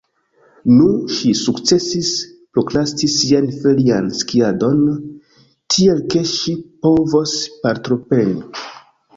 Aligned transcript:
Nu, 0.75 0.85
ŝi 1.15 1.33
sukcesis 1.39 2.09
prokrasti 2.57 3.09
sian 3.17 3.45
ferian 3.59 4.09
skiadon, 4.21 4.81
tiel 5.75 6.03
ke 6.15 6.25
ŝi 6.33 6.57
povos 6.87 7.37
partopreni. 7.65 8.67